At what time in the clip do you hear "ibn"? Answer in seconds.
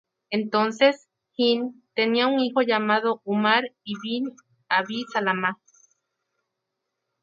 3.83-4.35